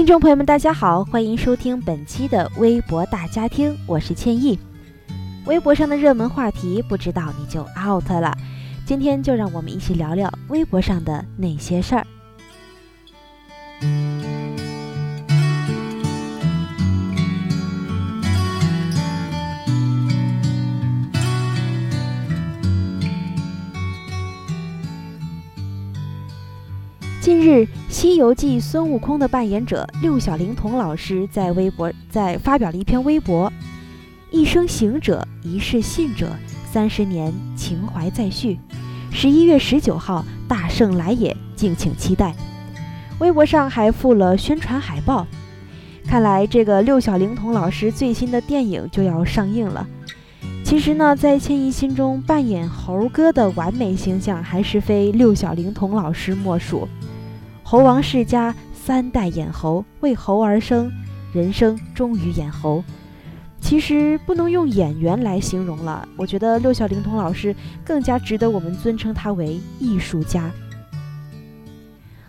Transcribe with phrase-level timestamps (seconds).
[0.00, 4.58] 听众朋友们，大家好，欢迎收听本期的微博大家听，我是千亿。
[5.44, 8.34] 微博上的热门话题，不知道你就 out 了。
[8.86, 12.06] 今天就让我们一起聊聊微博上的那些事儿。
[27.20, 27.50] 近日，
[27.90, 33.52] 《西游记》孙悟空的扮演者六小龄童老师在微博在发表了一篇微博
[34.32, 36.30] ：“一生行者，一世信者，
[36.72, 38.58] 三十年情怀再续。
[39.12, 42.34] 十一月十九号，大圣来也，敬请期待。”
[43.20, 45.26] 微博上还附了宣传海报。
[46.06, 49.86] 看来这个六小龄童老师最新的电影就要上映了。
[50.70, 56.86] 其实呢，在千亿心中，扮演猴哥的完美形象还是非六小龄童老师莫属。
[57.64, 60.88] 猴王世家三代演猴，为猴而生，
[61.32, 62.84] 人生终于演猴。
[63.60, 67.52] 其实不能用演员来形容了，我觉得六小龄童老师
[67.84, 70.52] 更加值得我们尊称他为艺术家。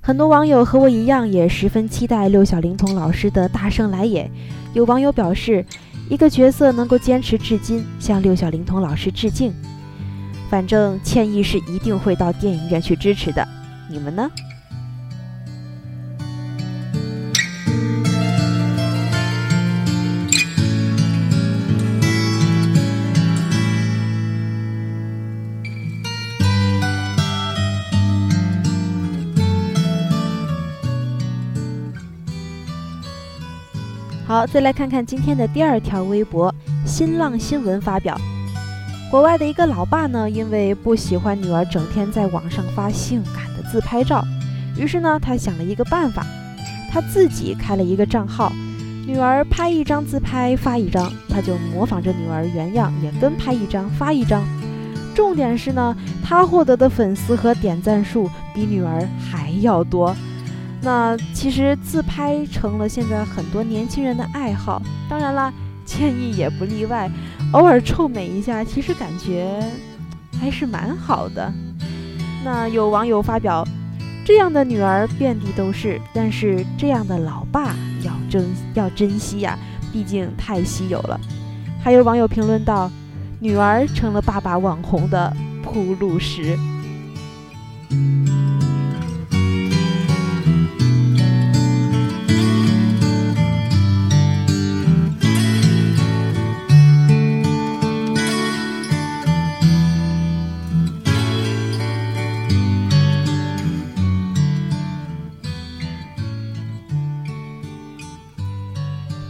[0.00, 4.30] 很多网友和我一样，也十分期待六小龄童老师的大圣来也。
[4.74, 5.66] 有网友表示，
[6.10, 9.52] 一个角色能够坚持至今，向六小龄童老师致敬。
[10.48, 13.46] 反正歉意是一定会到电影院去支持的，
[13.90, 14.30] 你们呢？
[34.28, 36.54] 好，再来看看今天的第二条微博。
[36.84, 38.14] 新浪新闻发表，
[39.10, 44.22] 国外的一个老爸呢，因为不喜欢女儿整天在网上发性感的自拍照，
[44.76, 46.26] 于是呢，他想了一个办法，
[46.90, 48.52] 他自己开了一个账号，
[49.06, 54.46] 女儿拍一张自拍发一张，他就模仿着女儿原样，也跟拍一张发一张。
[55.14, 60.14] 重点是呢，他获得的粉丝和点赞数比女儿还要多。
[60.80, 65.52] 那其实自拍成了现在很多年轻人的爱好，当然啦，
[65.84, 67.10] 建议也不例外。
[67.52, 69.60] 偶尔臭美一下，其实感觉
[70.40, 71.52] 还是蛮好的。
[72.44, 73.66] 那有网友发表，
[74.24, 77.74] 这样的女儿遍地都是，但是这样的老爸
[78.04, 79.58] 要珍要珍惜呀，
[79.92, 81.18] 毕竟太稀有了。
[81.82, 82.90] 还有网友评论道，
[83.40, 86.56] 女儿成了爸爸网红的铺路石。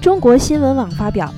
[0.08, 1.30] 中国新闻网发表，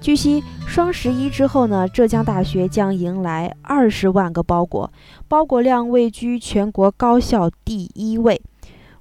[0.00, 4.90] 据悉，双十一之后呢，浙江大学将迎来二十万个包裹，
[5.28, 8.40] 包裹量位居全国高校第一位。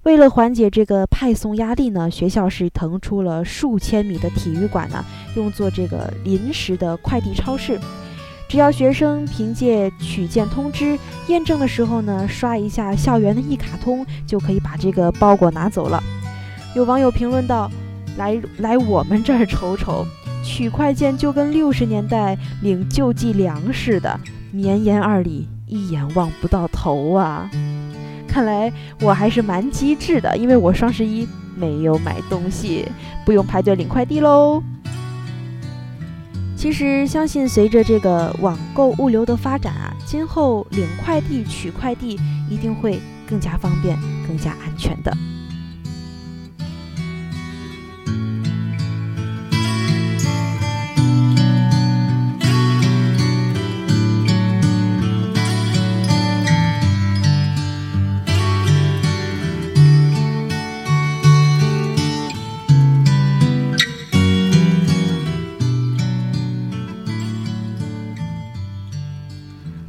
[0.03, 5.05] 为了缓解这个派送压力呢，学校是腾出了数千米的体育馆呢，
[5.37, 7.79] 用作这个临时的快递超市。
[8.49, 16.03] 只要学生凭借取件通知验证的时候呢，刷一下校园的一卡通，就可以把这个包裹拿走了。
[16.75, 17.71] 有网友评论道。
[18.17, 20.05] 来来，我们这儿瞅瞅，
[20.43, 24.19] 取快件就跟六十年代领救济粮似的，
[24.51, 27.49] 绵延二里，一眼望不到头啊！
[28.27, 28.71] 看来
[29.01, 32.85] 我还是蛮机智的，因为我双十一没有买东西，
[33.25, 34.61] 不用排队领快递喽。
[36.55, 42.19] 其实，相信随着这个网购物流的发展啊，今后领快递、取快递
[42.49, 45.11] 一定会更加方便、更加安全的。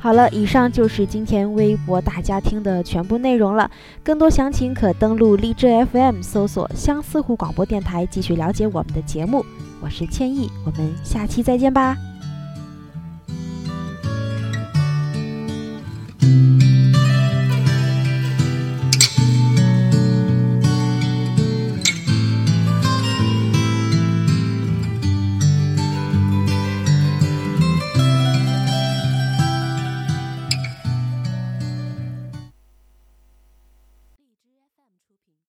[0.05, 3.71] 好了，以上就是今天微博大家听的全部内容了。
[4.03, 9.43] 更多详情可登录荔枝 FM 搜索相思湖广播电台，继续了解我们的节目。
[9.81, 11.97] 我是千亿，我们下期再见吧。